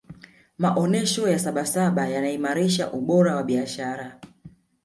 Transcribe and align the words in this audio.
maonesha 0.57 1.29
ya 1.29 1.39
sabasaba 1.39 2.07
yanaimarisha 2.07 2.91
ubora 2.91 3.35
wa 3.35 3.43
biashara 3.43 4.19